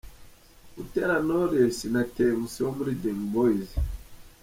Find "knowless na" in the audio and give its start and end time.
1.25-2.01